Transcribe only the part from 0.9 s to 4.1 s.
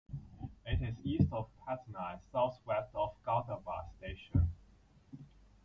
east of Patna and south-west of Gulzarbagh